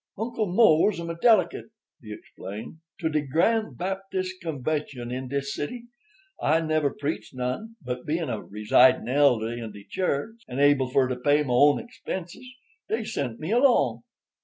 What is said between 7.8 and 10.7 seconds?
but bein' a residin' elder in de church, and